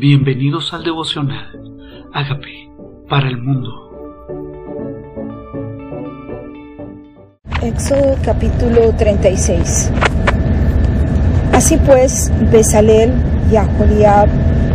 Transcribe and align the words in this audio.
Bienvenidos 0.00 0.72
al 0.72 0.82
devocional. 0.82 1.60
Hágame 2.14 2.72
para 3.06 3.28
el 3.28 3.36
mundo. 3.36 3.68
Éxodo 7.60 8.16
capítulo 8.24 8.94
36. 8.96 9.90
Así 11.52 11.76
pues, 11.84 12.32
Besalel 12.50 13.12
y 13.52 13.56
Aholiab 13.56 14.30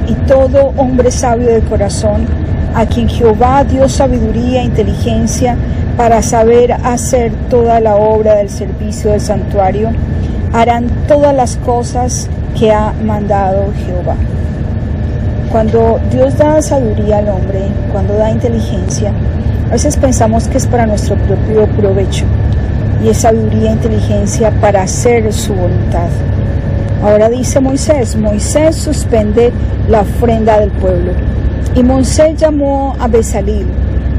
y 0.07 0.13
todo 0.27 0.67
hombre 0.77 1.09
sabio 1.09 1.47
de 1.47 1.61
corazón, 1.61 2.27
a 2.75 2.85
quien 2.85 3.09
Jehová 3.09 3.63
dio 3.63 3.89
sabiduría 3.89 4.61
e 4.61 4.65
inteligencia 4.65 5.57
para 5.97 6.21
saber 6.21 6.71
hacer 6.71 7.31
toda 7.49 7.79
la 7.79 7.95
obra 7.95 8.35
del 8.35 8.51
servicio 8.51 9.09
del 9.09 9.21
santuario, 9.21 9.89
harán 10.53 10.87
todas 11.07 11.35
las 11.35 11.57
cosas 11.57 12.29
que 12.59 12.71
ha 12.71 12.93
mandado 13.03 13.73
Jehová. 13.88 14.17
Cuando 15.55 16.02
Dios 16.12 16.38
da 16.38 16.62
sabiduría 16.62 17.20
al 17.20 17.30
hombre, 17.30 17.62
cuando 17.90 18.18
da 18.18 18.30
inteligencia, 18.30 19.14
a 19.70 19.72
veces 19.72 19.95
pensamos 19.95 20.50
que 20.50 20.58
es 20.58 20.68
para 20.68 20.86
nuestro 20.86 21.16
propio 21.16 21.66
provecho 21.68 22.26
y 23.02 23.08
es 23.08 23.20
sabiduría 23.20 23.70
e 23.70 23.73
inteligencia 23.76 24.52
para 24.59 24.81
hacer 24.81 25.31
su 25.31 25.54
voluntad. 25.54 26.09
Ahora 27.02 27.30
dice 27.30 27.62
Moisés, 27.62 28.18
Moisés 28.18 28.76
suspende 28.76 29.54
la 29.88 30.02
ofrenda 30.02 30.59
del 30.59 30.72
pueblo. 30.72 31.14
Y 31.73 31.84
Moisés 31.84 32.36
llamó 32.36 32.94
a 33.00 33.08
Besalil, 33.08 33.67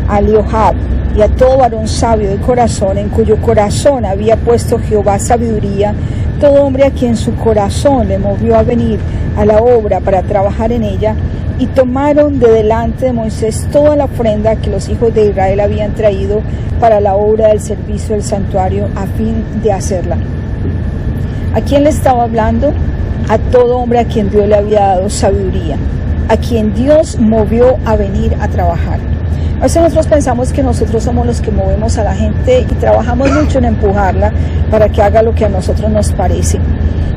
a 0.09 0.23
Liohab 0.23 0.75
y 1.15 1.21
a 1.21 1.29
todo 1.29 1.59
varón 1.59 1.87
sabio 1.87 2.31
de 2.31 2.37
corazón, 2.37 2.97
en 2.97 3.11
cuyo 3.11 3.37
corazón 3.43 4.07
había 4.07 4.39
puesto 4.39 4.79
Jehová 4.79 5.19
sabiduría, 5.19 5.93
todo 6.41 6.65
hombre 6.65 6.85
a 6.85 6.91
quien 6.91 7.17
su 7.17 7.35
corazón 7.35 8.09
le 8.09 8.19
movió 8.19 8.57
a 8.57 8.63
venir 8.63 8.99
a 9.37 9.45
la 9.45 9.59
obra 9.59 10.01
para 10.01 10.23
trabajar 10.23 10.73
en 10.73 10.83
ella, 10.83 11.15
y 11.59 11.67
tomaron 11.67 12.39
de 12.39 12.51
delante 12.51 13.07
de 13.07 13.13
Moisés 13.13 13.67
toda 13.73 13.97
la 13.97 14.05
ofrenda 14.05 14.57
que 14.57 14.71
los 14.71 14.89
hijos 14.89 15.15
de 15.15 15.31
Israel 15.31 15.61
habían 15.61 15.95
traído 15.95 16.43
para 16.81 17.01
la 17.01 17.15
obra 17.17 17.49
del 17.49 17.61
servicio 17.61 18.15
del 18.15 18.23
santuario 18.23 18.89
a 18.95 19.07
fin 19.07 19.43
de 19.63 19.73
hacerla. 19.73 20.19
¿A 21.55 21.61
quién 21.63 21.85
le 21.85 21.91
estaba 21.91 22.25
hablando? 22.25 22.73
A 23.29 23.39
todo 23.39 23.79
hombre 23.79 24.01
a 24.01 24.05
quien 24.05 24.31
Dios 24.31 24.47
le 24.47 24.55
había 24.55 24.81
dado 24.81 25.09
sabiduría, 25.09 25.77
a 26.29 26.37
quien 26.37 26.75
Dios 26.75 27.19
movió 27.19 27.79
a 27.87 27.97
venir 27.97 28.37
a 28.41 28.49
trabajar. 28.49 28.99
A 29.59 29.63
veces 29.63 29.83
nosotros 29.83 30.07
pensamos 30.07 30.53
que 30.53 30.63
nosotros 30.63 31.03
somos 31.03 31.27
los 31.27 31.41
que 31.41 31.51
movemos 31.51 31.97
a 31.97 32.05
la 32.05 32.15
gente 32.15 32.61
y 32.61 32.75
trabajamos 32.75 33.31
mucho 33.33 33.59
en 33.59 33.65
empujarla 33.65 34.33
para 34.71 34.89
que 34.91 35.03
haga 35.03 35.23
lo 35.23 35.35
que 35.35 35.47
a 35.47 35.49
nosotros 35.49 35.91
nos 35.91 36.13
parece. 36.13 36.59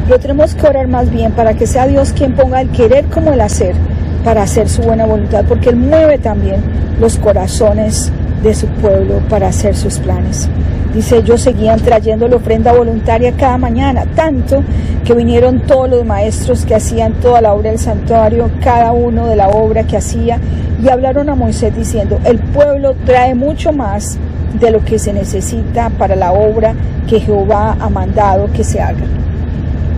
Pero 0.07 0.19
tenemos 0.19 0.55
que 0.55 0.65
orar 0.65 0.87
más 0.87 1.11
bien 1.11 1.33
para 1.33 1.53
que 1.53 1.67
sea 1.67 1.85
Dios 1.85 2.13
quien 2.13 2.33
ponga 2.33 2.61
el 2.61 2.69
querer 2.69 3.05
como 3.05 3.33
el 3.33 3.41
hacer 3.41 3.75
para 4.23 4.43
hacer 4.43 4.69
su 4.69 4.81
buena 4.81 5.05
voluntad, 5.05 5.45
porque 5.47 5.69
Él 5.69 5.75
mueve 5.75 6.17
también 6.17 6.61
los 6.99 7.17
corazones 7.17 8.11
de 8.41 8.53
su 8.53 8.67
pueblo 8.67 9.19
para 9.29 9.49
hacer 9.49 9.75
sus 9.75 9.99
planes. 9.99 10.47
Dice, 10.93 11.17
ellos 11.17 11.41
seguían 11.41 11.79
trayendo 11.79 12.27
la 12.27 12.37
ofrenda 12.37 12.73
voluntaria 12.73 13.33
cada 13.33 13.57
mañana, 13.57 14.05
tanto 14.15 14.63
que 15.05 15.13
vinieron 15.13 15.59
todos 15.61 15.89
los 15.89 16.05
maestros 16.05 16.65
que 16.65 16.75
hacían 16.75 17.13
toda 17.13 17.41
la 17.41 17.53
obra 17.53 17.69
del 17.69 17.79
santuario, 17.79 18.49
cada 18.63 18.91
uno 18.91 19.27
de 19.27 19.35
la 19.35 19.49
obra 19.49 19.83
que 19.83 19.97
hacía, 19.97 20.39
y 20.83 20.89
hablaron 20.89 21.29
a 21.29 21.35
Moisés 21.35 21.75
diciendo, 21.75 22.19
el 22.23 22.39
pueblo 22.39 22.95
trae 23.05 23.35
mucho 23.35 23.71
más 23.73 24.17
de 24.59 24.71
lo 24.71 24.83
que 24.83 24.97
se 24.97 25.13
necesita 25.13 25.89
para 25.91 26.15
la 26.15 26.31
obra 26.31 26.73
que 27.07 27.19
Jehová 27.19 27.75
ha 27.79 27.89
mandado 27.89 28.51
que 28.53 28.63
se 28.63 28.81
haga. 28.81 29.05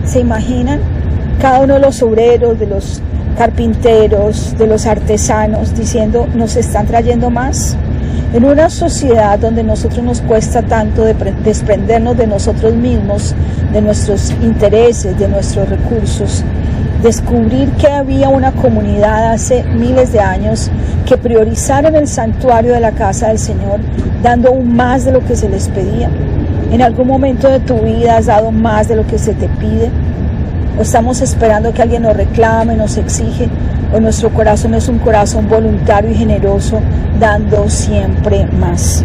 ¿Se 0.04 0.20
imaginan? 0.20 0.80
Cada 1.40 1.60
uno 1.60 1.74
de 1.74 1.80
los 1.80 2.02
obreros, 2.02 2.58
de 2.58 2.66
los 2.66 3.00
carpinteros, 3.36 4.56
de 4.58 4.66
los 4.66 4.86
artesanos, 4.86 5.74
diciendo, 5.74 6.26
nos 6.34 6.56
están 6.56 6.86
trayendo 6.86 7.30
más. 7.30 7.76
En 8.34 8.44
una 8.44 8.70
sociedad 8.70 9.38
donde 9.38 9.62
nosotros 9.62 10.02
nos 10.02 10.20
cuesta 10.22 10.62
tanto 10.62 11.04
desprendernos 11.44 12.16
de 12.16 12.26
nosotros 12.26 12.74
mismos, 12.74 13.34
de 13.72 13.82
nuestros 13.82 14.30
intereses, 14.42 15.18
de 15.18 15.28
nuestros 15.28 15.68
recursos, 15.68 16.42
descubrir 17.02 17.68
que 17.72 17.88
había 17.88 18.28
una 18.28 18.52
comunidad 18.52 19.32
hace 19.32 19.64
miles 19.64 20.12
de 20.12 20.20
años 20.20 20.70
que 21.06 21.18
priorizaron 21.18 21.96
el 21.96 22.06
santuario 22.06 22.72
de 22.72 22.80
la 22.80 22.92
casa 22.92 23.28
del 23.28 23.38
Señor, 23.38 23.80
dando 24.22 24.50
aún 24.50 24.76
más 24.76 25.04
de 25.04 25.12
lo 25.12 25.24
que 25.24 25.34
se 25.34 25.48
les 25.48 25.68
pedía. 25.68 26.08
En 26.70 26.80
algún 26.80 27.08
momento 27.08 27.48
de 27.48 27.60
tu 27.60 27.78
vida 27.80 28.16
has 28.16 28.26
dado 28.26 28.52
más 28.52 28.88
de 28.88 28.96
lo 28.96 29.06
que 29.06 29.18
se 29.18 29.34
te 29.34 29.48
pide. 29.48 29.90
O 30.78 30.82
estamos 30.82 31.20
esperando 31.20 31.74
que 31.74 31.82
alguien 31.82 32.02
nos 32.02 32.16
reclame, 32.16 32.76
nos 32.76 32.96
exige, 32.96 33.48
o 33.92 34.00
nuestro 34.00 34.30
corazón 34.30 34.72
es 34.74 34.88
un 34.88 34.98
corazón 34.98 35.48
voluntario 35.48 36.10
y 36.10 36.14
generoso, 36.14 36.80
dando 37.20 37.68
siempre 37.68 38.46
más. 38.46 39.04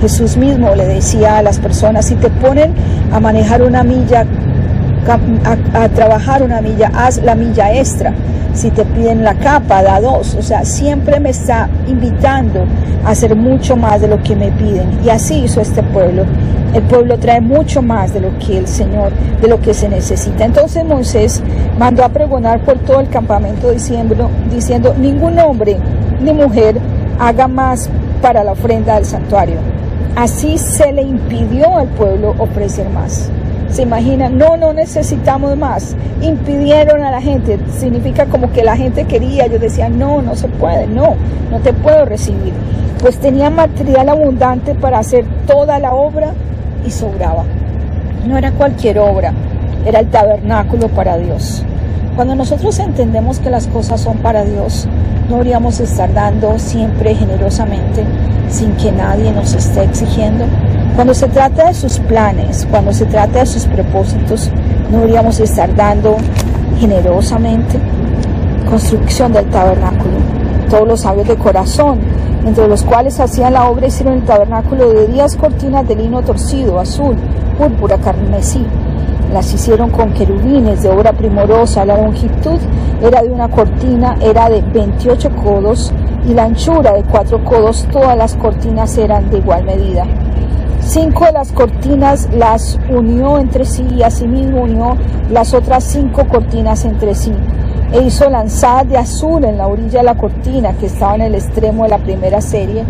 Jesús 0.00 0.36
mismo 0.36 0.74
le 0.74 0.86
decía 0.86 1.38
a 1.38 1.42
las 1.42 1.58
personas, 1.58 2.06
si 2.06 2.16
te 2.16 2.28
ponen 2.28 2.74
a 3.12 3.20
manejar 3.20 3.62
una 3.62 3.84
milla, 3.84 4.26
a, 5.08 5.88
trabajar 5.88 6.42
una 6.42 6.60
milla, 6.60 6.90
haz 6.94 7.22
la 7.22 7.34
milla 7.34 7.72
extra. 7.72 8.12
Si 8.54 8.70
te 8.70 8.84
piden 8.84 9.22
la 9.22 9.34
capa, 9.34 9.82
da 9.82 10.00
dos. 10.00 10.34
O 10.34 10.42
sea, 10.42 10.64
siempre 10.64 11.20
me 11.20 11.30
está 11.30 11.68
invitando 11.86 12.64
a 13.04 13.10
hacer 13.10 13.36
mucho 13.36 13.76
más 13.76 14.00
de 14.00 14.08
lo 14.08 14.22
que 14.22 14.34
me 14.34 14.50
piden. 14.52 15.00
Y 15.04 15.10
así 15.10 15.44
hizo 15.44 15.60
este 15.60 15.82
pueblo. 15.82 16.24
El 16.74 16.82
pueblo 16.82 17.18
trae 17.18 17.40
mucho 17.40 17.82
más 17.82 18.12
de 18.14 18.20
lo 18.20 18.36
que 18.38 18.58
el 18.58 18.66
Señor, 18.66 19.12
de 19.40 19.48
lo 19.48 19.60
que 19.60 19.74
se 19.74 19.88
necesita. 19.88 20.44
Entonces 20.44 20.84
Moisés 20.84 21.42
mandó 21.78 22.04
a 22.04 22.08
pregonar 22.08 22.60
por 22.60 22.78
todo 22.78 23.00
el 23.00 23.08
campamento 23.08 23.70
diciendo, 23.70 24.30
diciendo 24.50 24.94
ningún 24.98 25.38
hombre 25.38 25.78
ni 26.20 26.32
mujer 26.32 26.76
haga 27.18 27.48
más 27.48 27.88
para 28.20 28.42
la 28.42 28.52
ofrenda 28.52 28.96
del 28.96 29.04
santuario. 29.04 29.56
Así 30.16 30.56
se 30.58 30.92
le 30.92 31.02
impidió 31.02 31.76
al 31.76 31.88
pueblo 31.88 32.34
ofrecer 32.38 32.88
más. 32.90 33.30
¿Se 33.70 33.82
imaginan? 33.82 34.38
No, 34.38 34.56
no 34.56 34.72
necesitamos 34.72 35.56
más. 35.56 35.96
Impidieron 36.22 37.02
a 37.02 37.10
la 37.10 37.20
gente. 37.20 37.58
Significa 37.78 38.26
como 38.26 38.52
que 38.52 38.62
la 38.62 38.76
gente 38.76 39.04
quería. 39.04 39.46
Yo 39.46 39.58
decía, 39.58 39.88
no, 39.88 40.22
no 40.22 40.34
se 40.34 40.48
puede, 40.48 40.86
no, 40.86 41.14
no 41.50 41.58
te 41.60 41.72
puedo 41.72 42.04
recibir. 42.04 42.52
Pues 43.00 43.18
tenía 43.18 43.50
material 43.50 44.08
abundante 44.08 44.74
para 44.74 44.98
hacer 44.98 45.24
toda 45.46 45.78
la 45.78 45.92
obra 45.94 46.32
y 46.86 46.90
sobraba. 46.90 47.44
No 48.26 48.38
era 48.38 48.52
cualquier 48.52 48.98
obra, 48.98 49.32
era 49.84 50.00
el 50.00 50.06
tabernáculo 50.08 50.88
para 50.88 51.16
Dios. 51.16 51.62
Cuando 52.16 52.34
nosotros 52.34 52.78
entendemos 52.78 53.40
que 53.40 53.50
las 53.50 53.66
cosas 53.66 54.00
son 54.00 54.16
para 54.18 54.44
Dios, 54.44 54.88
no 55.28 55.34
deberíamos 55.34 55.80
estar 55.80 56.12
dando 56.14 56.58
siempre 56.58 57.14
generosamente 57.14 58.04
sin 58.48 58.72
que 58.76 58.90
nadie 58.90 59.32
nos 59.32 59.52
esté 59.54 59.84
exigiendo. 59.84 60.46
Cuando 60.96 61.12
se 61.12 61.28
trata 61.28 61.66
de 61.66 61.74
sus 61.74 61.98
planes, 61.98 62.66
cuando 62.70 62.90
se 62.90 63.04
trata 63.04 63.40
de 63.40 63.46
sus 63.46 63.66
propósitos, 63.66 64.50
no 64.90 65.00
deberíamos 65.00 65.38
estar 65.40 65.76
dando 65.76 66.16
generosamente. 66.80 67.78
Construcción 68.70 69.30
del 69.30 69.44
tabernáculo. 69.50 70.16
Todos 70.70 70.88
los 70.88 71.00
sabios 71.00 71.28
de 71.28 71.36
corazón, 71.36 71.98
entre 72.46 72.66
los 72.66 72.82
cuales 72.82 73.20
hacían 73.20 73.52
la 73.52 73.68
obra, 73.68 73.88
hicieron 73.88 74.14
el 74.14 74.24
tabernáculo 74.24 74.88
de 74.88 75.06
diez 75.08 75.36
cortinas 75.36 75.86
de 75.86 75.96
lino 75.96 76.22
torcido, 76.22 76.80
azul, 76.80 77.14
púrpura, 77.58 77.98
carmesí. 77.98 78.64
Las 79.34 79.52
hicieron 79.52 79.90
con 79.90 80.14
querubines 80.14 80.82
de 80.82 80.88
obra 80.88 81.12
primorosa. 81.12 81.84
La 81.84 81.98
longitud 81.98 82.58
era 83.02 83.22
de 83.22 83.28
una 83.28 83.48
cortina, 83.48 84.16
era 84.22 84.48
de 84.48 84.62
28 84.62 85.28
codos 85.44 85.92
y 86.26 86.32
la 86.32 86.44
anchura 86.44 86.94
de 86.94 87.02
cuatro 87.02 87.44
codos. 87.44 87.86
Todas 87.92 88.16
las 88.16 88.34
cortinas 88.34 88.96
eran 88.96 89.28
de 89.28 89.38
igual 89.38 89.62
medida. 89.64 90.06
Cinco 90.86 91.24
de 91.24 91.32
las 91.32 91.50
cortinas 91.50 92.28
las 92.32 92.78
unió 92.88 93.38
entre 93.38 93.64
sí 93.64 93.84
y 93.90 94.04
asimismo 94.04 94.62
unió 94.62 94.96
las 95.30 95.52
otras 95.52 95.82
cinco 95.82 96.28
cortinas 96.28 96.84
entre 96.84 97.16
sí. 97.16 97.32
E 97.92 98.02
hizo 98.02 98.30
lanzadas 98.30 98.88
de 98.88 98.96
azul 98.96 99.44
en 99.44 99.58
la 99.58 99.66
orilla 99.66 99.98
de 99.98 100.04
la 100.04 100.14
cortina 100.14 100.74
que 100.74 100.86
estaba 100.86 101.16
en 101.16 101.22
el 101.22 101.34
extremo 101.34 101.82
de 101.82 101.90
la 101.90 101.98
primera 101.98 102.40
serie. 102.40 102.84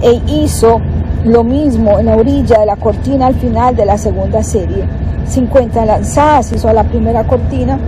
E 0.00 0.20
hizo 0.28 0.80
lo 1.24 1.42
mismo 1.42 1.98
en 1.98 2.06
la 2.06 2.16
orilla 2.16 2.60
de 2.60 2.66
la 2.66 2.76
cortina 2.76 3.26
al 3.26 3.34
final 3.34 3.74
de 3.74 3.84
la 3.84 3.98
segunda 3.98 4.44
serie. 4.44 4.84
50 5.26 5.84
lanzadas 5.84 6.52
hizo 6.52 6.68
a 6.68 6.72
la 6.72 6.84
primera 6.84 7.24
cortina 7.24 7.80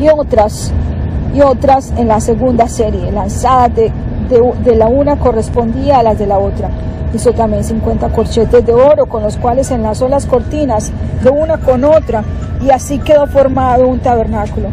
y 0.00 0.08
otras 0.08 0.72
y 1.32 1.40
otras 1.40 1.92
en 1.96 2.08
la 2.08 2.20
segunda 2.20 2.66
serie. 2.66 3.12
Lanzadas 3.12 3.76
de, 3.76 3.92
de, 4.28 4.52
de 4.64 4.74
la 4.74 4.88
una 4.88 5.20
correspondía 5.20 6.00
a 6.00 6.02
las 6.02 6.18
de 6.18 6.26
la 6.26 6.40
otra. 6.40 6.68
Hizo 7.14 7.32
también 7.32 7.64
50 7.64 8.08
corchetes 8.10 8.64
de 8.64 8.72
oro 8.72 9.06
con 9.06 9.22
los 9.22 9.36
cuales 9.36 9.70
enlazó 9.70 10.08
las 10.08 10.26
cortinas 10.26 10.92
de 11.22 11.30
una 11.30 11.58
con 11.58 11.84
otra 11.84 12.22
y 12.64 12.70
así 12.70 12.98
quedó 12.98 13.26
formado 13.26 13.88
un 13.88 14.00
tabernáculo. 14.00 14.68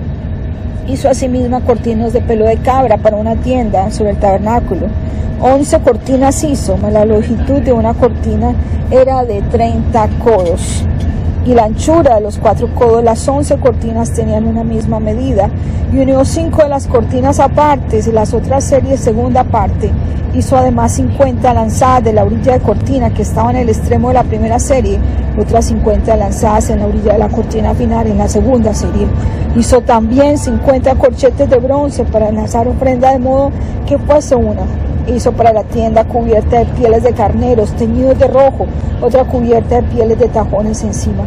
Hizo 0.87 1.09
asimismo 1.09 1.59
cortinas 1.61 2.13
de 2.13 2.21
pelo 2.21 2.45
de 2.45 2.57
cabra 2.57 2.97
para 2.97 3.17
una 3.17 3.35
tienda 3.35 3.91
sobre 3.91 4.11
el 4.11 4.17
tabernáculo. 4.17 4.87
11 5.41 5.79
cortinas 5.79 6.43
hizo, 6.43 6.77
la 6.91 7.05
longitud 7.05 7.61
de 7.61 7.71
una 7.71 7.93
cortina 7.93 8.53
era 8.91 9.23
de 9.23 9.41
30 9.41 10.07
codos 10.23 10.85
y 11.47 11.53
la 11.53 11.63
anchura 11.63 12.15
de 12.15 12.21
los 12.21 12.37
cuatro 12.37 12.67
codos, 12.75 13.01
las 13.01 13.25
once 13.27 13.57
cortinas 13.57 14.11
tenían 14.11 14.45
una 14.45 14.65
misma 14.65 14.99
medida, 14.99 15.49
y 15.93 15.99
unió 15.99 16.25
cinco 16.25 16.61
de 16.61 16.69
las 16.69 16.87
cortinas 16.87 17.39
apartes 17.39 18.05
y 18.07 18.11
las 18.11 18.33
otras 18.33 18.65
series 18.65 18.99
segunda 18.99 19.45
parte. 19.45 19.89
Hizo 20.37 20.55
además 20.55 20.91
50 20.91 21.51
lanzadas 21.51 22.03
de 22.03 22.13
la 22.13 22.23
orilla 22.23 22.53
de 22.53 22.59
cortina 22.59 23.11
que 23.11 23.23
estaba 23.23 23.49
en 23.49 23.55
el 23.55 23.69
extremo 23.69 24.09
de 24.09 24.13
la 24.13 24.23
primera 24.23 24.59
serie, 24.59 24.99
otras 25.35 25.65
50 25.65 26.15
lanzadas 26.15 26.69
en 26.69 26.79
la 26.79 26.85
orilla 26.85 27.13
de 27.13 27.17
la 27.17 27.27
cortina 27.27 27.73
final 27.73 28.05
en 28.05 28.19
la 28.19 28.27
segunda 28.27 28.71
serie. 28.75 29.07
Hizo 29.55 29.81
también 29.81 30.37
50 30.37 30.93
corchetes 30.93 31.49
de 31.49 31.57
bronce 31.57 32.03
para 32.05 32.31
lanzar 32.31 32.67
ofrenda 32.67 33.13
de 33.13 33.17
modo 33.17 33.51
que 33.87 33.97
fuese 33.97 34.35
una 34.35 34.61
hizo 35.07 35.31
para 35.31 35.53
la 35.53 35.63
tienda 35.63 36.03
cubierta 36.03 36.59
de 36.59 36.65
pieles 36.65 37.01
de 37.01 37.13
carneros 37.13 37.71
teñidos 37.71 38.19
de 38.19 38.27
rojo, 38.27 38.67
otra 39.01 39.23
cubierta 39.23 39.77
de 39.77 39.83
pieles 39.83 40.19
de 40.19 40.27
tajones 40.27 40.83
encima. 40.83 41.23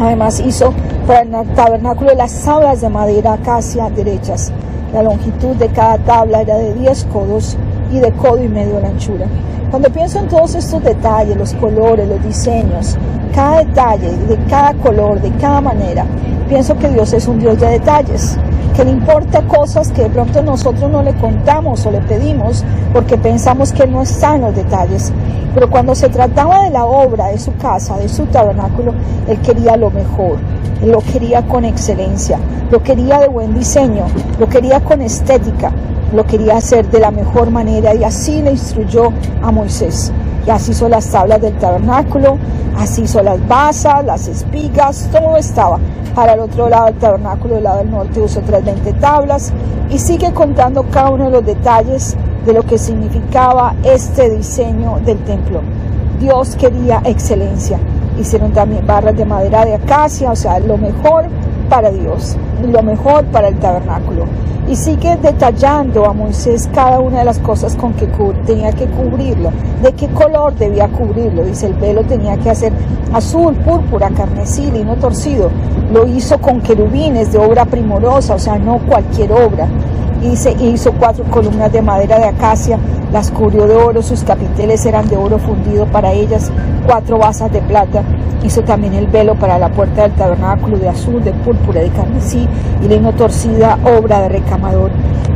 Además 0.00 0.40
hizo 0.40 0.72
para 1.06 1.22
el 1.22 1.30
tabernáculo 1.54 2.12
las 2.16 2.42
tablas 2.42 2.80
de 2.80 2.88
madera 2.88 3.34
acacia 3.34 3.88
derechas. 3.90 4.50
La 4.92 5.04
longitud 5.04 5.54
de 5.54 5.68
cada 5.68 5.98
tabla 5.98 6.40
era 6.40 6.56
de 6.56 6.74
10 6.74 7.04
codos 7.12 7.56
y 7.92 7.98
de 8.00 8.12
codo 8.12 8.42
y 8.42 8.48
medio 8.48 8.80
la 8.80 8.88
anchura. 8.88 9.26
Cuando 9.70 9.90
pienso 9.90 10.18
en 10.18 10.28
todos 10.28 10.54
estos 10.54 10.82
detalles, 10.82 11.36
los 11.36 11.52
colores, 11.54 12.08
los 12.08 12.22
diseños, 12.22 12.96
cada 13.34 13.58
detalle, 13.58 14.10
de 14.28 14.38
cada 14.48 14.74
color, 14.74 15.20
de 15.20 15.30
cada 15.38 15.60
manera, 15.60 16.04
pienso 16.48 16.76
que 16.78 16.88
Dios 16.88 17.12
es 17.12 17.28
un 17.28 17.38
Dios 17.38 17.60
de 17.60 17.68
detalles 17.68 18.38
que 18.78 18.84
le 18.84 18.92
importa 18.92 19.42
cosas 19.42 19.90
que 19.90 20.02
de 20.02 20.10
pronto 20.10 20.40
nosotros 20.40 20.88
no 20.88 21.02
le 21.02 21.12
contamos 21.14 21.84
o 21.84 21.90
le 21.90 22.00
pedimos 22.02 22.64
porque 22.92 23.18
pensamos 23.18 23.72
que 23.72 23.88
no 23.88 24.02
están 24.02 24.42
los 24.42 24.54
detalles. 24.54 25.12
Pero 25.52 25.68
cuando 25.68 25.96
se 25.96 26.08
trataba 26.08 26.62
de 26.62 26.70
la 26.70 26.84
obra 26.84 27.26
de 27.26 27.40
su 27.40 27.56
casa, 27.56 27.96
de 27.96 28.08
su 28.08 28.26
tabernáculo, 28.26 28.94
él 29.26 29.36
quería 29.40 29.76
lo 29.76 29.90
mejor, 29.90 30.36
lo 30.84 31.00
quería 31.00 31.42
con 31.42 31.64
excelencia, 31.64 32.38
lo 32.70 32.80
quería 32.80 33.18
de 33.18 33.26
buen 33.26 33.52
diseño, 33.52 34.04
lo 34.38 34.48
quería 34.48 34.78
con 34.78 35.02
estética, 35.02 35.72
lo 36.14 36.24
quería 36.24 36.58
hacer 36.58 36.88
de 36.88 37.00
la 37.00 37.10
mejor 37.10 37.50
manera 37.50 37.96
y 37.96 38.04
así 38.04 38.42
le 38.42 38.52
instruyó 38.52 39.12
a 39.42 39.50
Moisés. 39.50 40.12
Y 40.46 40.50
así 40.50 40.70
hizo 40.70 40.88
las 40.88 41.10
tablas 41.10 41.42
del 41.42 41.58
tabernáculo, 41.58 42.38
así 42.78 43.02
hizo 43.02 43.22
las 43.22 43.46
basas, 43.46 44.04
las 44.04 44.28
espigas, 44.28 45.08
todo 45.12 45.36
estaba. 45.36 45.78
Para 46.14 46.34
el 46.34 46.40
otro 46.40 46.68
lado 46.68 46.86
del 46.86 46.94
tabernáculo, 46.96 47.54
del 47.56 47.64
lado 47.64 47.78
del 47.78 47.90
norte, 47.90 48.20
usó 48.20 48.40
otras 48.40 48.64
20 48.64 48.92
tablas 48.94 49.52
y 49.90 49.98
sigue 49.98 50.32
contando 50.32 50.84
cada 50.90 51.10
uno 51.10 51.26
de 51.26 51.30
los 51.30 51.44
detalles 51.44 52.16
de 52.44 52.52
lo 52.52 52.62
que 52.62 52.78
significaba 52.78 53.74
este 53.84 54.30
diseño 54.30 54.98
del 55.04 55.18
templo. 55.24 55.60
Dios 56.18 56.56
quería 56.56 57.02
excelencia. 57.04 57.78
Hicieron 58.18 58.52
también 58.52 58.86
barras 58.86 59.16
de 59.16 59.24
madera 59.24 59.64
de 59.64 59.74
acacia, 59.74 60.30
o 60.30 60.36
sea, 60.36 60.58
lo 60.58 60.76
mejor 60.76 61.26
para 61.68 61.90
Dios, 61.90 62.36
lo 62.66 62.82
mejor 62.82 63.24
para 63.26 63.48
el 63.48 63.58
tabernáculo 63.58 64.24
y 64.70 64.76
sigue 64.76 65.16
detallando 65.16 66.04
a 66.04 66.12
Moisés 66.12 66.68
cada 66.74 66.98
una 66.98 67.20
de 67.20 67.24
las 67.24 67.38
cosas 67.38 67.74
con 67.74 67.94
que 67.94 68.06
tenía 68.44 68.70
que 68.72 68.86
cubrirlo, 68.86 69.50
de 69.82 69.92
qué 69.92 70.08
color 70.08 70.54
debía 70.56 70.88
cubrirlo. 70.88 71.44
Dice, 71.44 71.66
el 71.66 71.74
velo 71.74 72.04
tenía 72.04 72.36
que 72.36 72.50
hacer 72.50 72.72
azul, 73.14 73.54
púrpura, 73.54 74.10
carmesí, 74.10 74.70
lino 74.70 74.96
torcido. 74.96 75.50
Lo 75.92 76.06
hizo 76.06 76.38
con 76.38 76.60
querubines 76.60 77.32
de 77.32 77.38
obra 77.38 77.64
primorosa, 77.64 78.34
o 78.34 78.38
sea, 78.38 78.58
no 78.58 78.78
cualquier 78.86 79.32
obra. 79.32 79.66
Hice, 80.22 80.52
hizo 80.60 80.92
cuatro 80.92 81.24
columnas 81.30 81.72
de 81.72 81.80
madera 81.80 82.18
de 82.18 82.26
acacia, 82.26 82.78
las 83.12 83.30
cubrió 83.30 83.66
de 83.66 83.74
oro, 83.74 84.02
sus 84.02 84.22
capiteles 84.22 84.84
eran 84.84 85.08
de 85.08 85.16
oro 85.16 85.38
fundido 85.38 85.86
para 85.86 86.12
ellas, 86.12 86.50
cuatro 86.86 87.18
basas 87.18 87.50
de 87.52 87.62
plata 87.62 88.02
Hizo 88.42 88.62
también 88.62 88.94
el 88.94 89.06
velo 89.06 89.34
para 89.34 89.58
la 89.58 89.68
puerta 89.68 90.02
del 90.02 90.12
tabernáculo 90.12 90.78
de 90.78 90.88
azul, 90.88 91.22
de 91.22 91.32
púrpura, 91.32 91.80
de 91.80 91.90
carmesí 91.90 92.48
y 92.82 92.88
lino 92.88 93.12
torcida, 93.12 93.78
obra 93.84 94.20
de 94.22 94.28
recamador. 94.28 94.90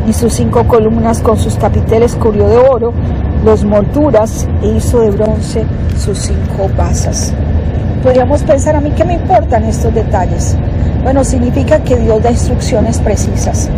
Y 0.07 0.13
sus 0.13 0.35
cinco 0.35 0.67
columnas 0.67 1.21
con 1.21 1.37
sus 1.37 1.57
capiteles 1.57 2.15
cubrió 2.15 2.49
de 2.49 2.59
oro, 2.59 2.93
los 3.45 3.65
molduras 3.65 4.47
e 4.63 4.69
hizo 4.69 5.01
de 5.01 5.11
bronce 5.11 5.65
sus 5.99 6.19
cinco 6.19 6.71
basas. 6.77 7.33
Podríamos 8.03 8.43
pensar 8.43 8.77
a 8.77 8.81
mí 8.81 8.91
qué 8.97 9.05
me 9.05 9.15
importan 9.15 9.65
estos 9.65 9.95
detalles. 9.95 10.57
Bueno, 11.03 11.25
significa 11.25 11.81
que 11.81 11.97
Dios 11.97 12.23
da 12.23 12.31
instrucciones 12.31 12.99
precisas. 12.99 13.69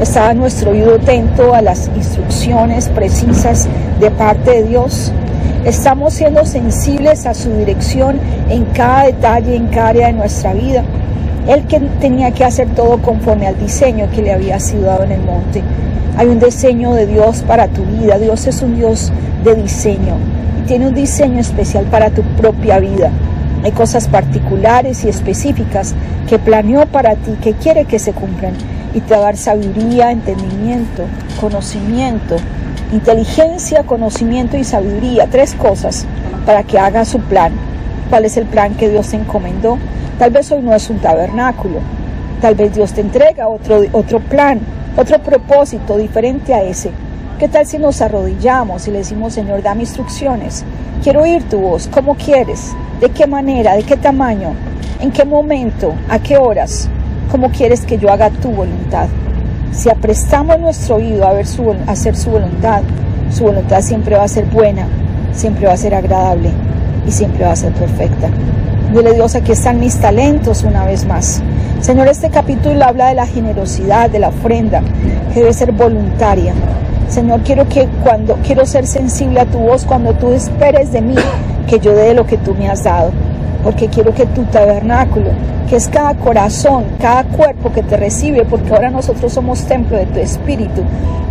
Está 0.00 0.34
nuestro 0.34 0.72
oído 0.72 0.96
atento 0.96 1.54
a 1.54 1.62
las 1.62 1.88
instrucciones 1.96 2.88
precisas 2.88 3.68
de 4.00 4.10
parte 4.10 4.50
de 4.50 4.62
Dios 4.64 5.12
Estamos 5.64 6.12
siendo 6.12 6.44
sensibles 6.44 7.24
a 7.24 7.32
su 7.32 7.50
dirección 7.56 8.20
en 8.50 8.66
cada 8.66 9.04
detalle, 9.04 9.56
en 9.56 9.68
cada 9.68 9.88
área 9.88 10.06
de 10.08 10.12
nuestra 10.12 10.52
vida. 10.52 10.84
Él 11.48 11.64
que 11.66 11.80
tenía 11.80 12.32
que 12.32 12.44
hacer 12.44 12.68
todo 12.74 13.00
conforme 13.00 13.46
al 13.46 13.58
diseño 13.58 14.10
que 14.14 14.20
le 14.20 14.34
había 14.34 14.60
sido 14.60 14.82
dado 14.82 15.04
en 15.04 15.12
el 15.12 15.22
monte. 15.22 15.62
Hay 16.18 16.26
un 16.26 16.38
diseño 16.38 16.92
de 16.92 17.06
Dios 17.06 17.42
para 17.46 17.68
tu 17.68 17.82
vida. 17.82 18.18
Dios 18.18 18.46
es 18.46 18.60
un 18.60 18.76
Dios 18.76 19.10
de 19.42 19.54
diseño. 19.54 20.16
Tiene 20.66 20.88
un 20.88 20.94
diseño 20.94 21.40
especial 21.40 21.86
para 21.86 22.10
tu 22.10 22.20
propia 22.36 22.78
vida. 22.78 23.10
Hay 23.64 23.72
cosas 23.72 24.06
particulares 24.06 25.02
y 25.04 25.08
específicas 25.08 25.94
que 26.28 26.38
planeó 26.38 26.84
para 26.84 27.14
ti, 27.14 27.38
que 27.42 27.54
quiere 27.54 27.86
que 27.86 27.98
se 27.98 28.12
cumplan. 28.12 28.52
Y 28.92 29.00
te 29.00 29.14
va 29.14 29.20
a 29.20 29.24
dar 29.24 29.36
sabiduría, 29.38 30.10
entendimiento, 30.10 31.04
conocimiento, 31.40 32.36
inteligencia, 32.92 33.84
conocimiento 33.84 34.56
y 34.56 34.64
sabiduría, 34.64 35.26
tres 35.30 35.54
cosas 35.54 36.06
para 36.46 36.62
que 36.62 36.78
haga 36.78 37.04
su 37.04 37.18
plan. 37.20 37.52
¿Cuál 38.10 38.24
es 38.24 38.36
el 38.36 38.46
plan 38.46 38.74
que 38.74 38.88
Dios 38.88 39.08
te 39.08 39.16
encomendó? 39.16 39.78
Tal 40.18 40.30
vez 40.30 40.50
hoy 40.52 40.62
no 40.62 40.74
es 40.74 40.90
un 40.90 40.98
tabernáculo, 40.98 41.80
tal 42.40 42.54
vez 42.54 42.74
Dios 42.74 42.92
te 42.92 43.00
entrega 43.00 43.48
otro, 43.48 43.82
otro 43.92 44.20
plan, 44.20 44.60
otro 44.96 45.18
propósito 45.18 45.96
diferente 45.96 46.54
a 46.54 46.62
ese. 46.62 46.90
¿Qué 47.38 47.48
tal 47.48 47.66
si 47.66 47.78
nos 47.78 48.00
arrodillamos 48.00 48.86
y 48.86 48.92
le 48.92 48.98
decimos, 48.98 49.32
Señor, 49.32 49.62
dame 49.62 49.80
instrucciones? 49.80 50.64
Quiero 51.02 51.22
oír 51.22 51.42
tu 51.48 51.58
voz, 51.58 51.88
¿cómo 51.88 52.14
quieres? 52.14 52.72
¿De 53.00 53.10
qué 53.10 53.26
manera? 53.26 53.74
¿De 53.74 53.82
qué 53.82 53.96
tamaño? 53.96 54.54
¿En 55.00 55.10
qué 55.10 55.24
momento? 55.24 55.94
¿A 56.08 56.20
qué 56.20 56.38
horas? 56.38 56.88
¿Cómo 57.30 57.50
quieres 57.50 57.84
que 57.84 57.98
yo 57.98 58.12
haga 58.12 58.30
tu 58.30 58.50
voluntad? 58.50 59.08
Si 59.74 59.90
aprestamos 59.90 60.60
nuestro 60.60 60.96
oído 60.96 61.26
a, 61.26 61.32
ver 61.32 61.46
su, 61.46 61.74
hacer 61.88 62.16
su 62.16 62.30
voluntad, 62.30 62.82
su 63.30 63.42
voluntad 63.42 63.80
siempre 63.80 64.16
va 64.16 64.22
a 64.22 64.28
ser 64.28 64.44
buena, 64.46 64.86
siempre 65.32 65.66
va 65.66 65.72
a 65.72 65.76
ser 65.76 65.94
agradable 65.94 66.50
y 67.06 67.10
siempre 67.10 67.44
va 67.44 67.52
a 67.52 67.56
ser 67.56 67.72
perfecta. 67.72 68.28
Dile 68.94 69.14
Dios, 69.14 69.34
aquí 69.34 69.50
están 69.50 69.80
mis 69.80 69.98
talentos 69.98 70.62
una 70.62 70.86
vez 70.86 71.04
más. 71.04 71.42
Señor, 71.80 72.06
este 72.06 72.30
capítulo 72.30 72.84
habla 72.84 73.08
de 73.08 73.14
la 73.14 73.26
generosidad, 73.26 74.08
de 74.08 74.20
la 74.20 74.28
ofrenda, 74.28 74.80
que 75.32 75.40
debe 75.40 75.52
ser 75.52 75.72
voluntaria. 75.72 76.54
Señor, 77.08 77.40
quiero 77.40 77.68
que 77.68 77.88
cuando 78.04 78.36
quiero 78.46 78.64
ser 78.66 78.86
sensible 78.86 79.40
a 79.40 79.46
tu 79.46 79.58
voz 79.58 79.84
cuando 79.84 80.12
tú 80.14 80.32
esperes 80.32 80.92
de 80.92 81.02
mí 81.02 81.16
que 81.68 81.80
yo 81.80 81.94
dé 81.94 82.14
lo 82.14 82.26
que 82.26 82.38
tú 82.38 82.54
me 82.54 82.70
has 82.70 82.84
dado 82.84 83.10
porque 83.64 83.88
quiero 83.88 84.14
que 84.14 84.26
tu 84.26 84.44
tabernáculo, 84.44 85.30
que 85.68 85.76
es 85.76 85.88
cada 85.88 86.14
corazón, 86.14 86.84
cada 87.00 87.24
cuerpo 87.24 87.72
que 87.72 87.82
te 87.82 87.96
recibe, 87.96 88.44
porque 88.44 88.72
ahora 88.72 88.90
nosotros 88.90 89.32
somos 89.32 89.64
templo 89.64 89.96
de 89.96 90.04
tu 90.04 90.18
espíritu, 90.18 90.82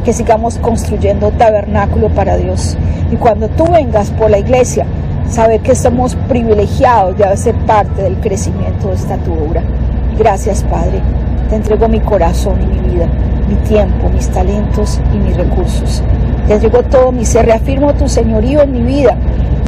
que 0.03 0.11
sigamos 0.11 0.57
construyendo 0.57 1.29
tabernáculo 1.31 2.09
para 2.09 2.35
Dios. 2.35 2.75
Y 3.11 3.15
cuando 3.17 3.47
tú 3.49 3.65
vengas 3.71 4.09
por 4.09 4.31
la 4.31 4.39
iglesia, 4.39 4.85
saber 5.29 5.61
que 5.61 5.75
somos 5.75 6.15
privilegiados 6.27 7.15
de 7.17 7.37
ser 7.37 7.55
parte 7.67 8.01
del 8.01 8.15
crecimiento 8.15 8.89
de 8.89 8.95
esta 8.95 9.15
tu 9.17 9.31
obra. 9.33 9.61
Gracias, 10.17 10.63
Padre. 10.63 11.01
Te 11.49 11.55
entrego 11.55 11.87
mi 11.87 11.99
corazón 11.99 12.59
y 12.63 12.65
mi 12.65 12.93
vida, 12.93 13.07
mi 13.47 13.55
tiempo, 13.67 14.09
mis 14.09 14.27
talentos 14.29 14.99
y 15.13 15.17
mis 15.17 15.37
recursos. 15.37 16.01
Te 16.47 16.55
entrego 16.55 16.81
todo 16.83 17.11
mi 17.11 17.25
ser. 17.25 17.45
Reafirmo 17.45 17.93
tu 17.93 18.09
señorío 18.09 18.63
en 18.63 18.71
mi 18.71 18.81
vida. 18.81 19.15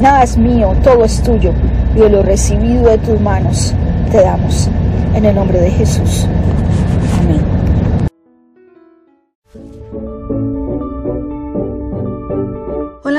Nada 0.02 0.24
es 0.24 0.36
mío, 0.36 0.72
todo 0.82 1.04
es 1.04 1.22
tuyo 1.22 1.52
y 1.96 2.00
de 2.00 2.10
lo 2.10 2.22
recibido 2.22 2.90
de 2.90 2.98
tus 2.98 3.18
manos 3.20 3.74
te 4.12 4.20
damos. 4.22 4.68
En 5.14 5.24
el 5.24 5.34
nombre 5.34 5.60
de 5.60 5.70
Jesús. 5.70 6.26
Amén. 7.20 7.55